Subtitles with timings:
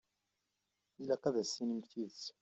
[1.01, 2.23] Ilaq ad as-tinimt tidet.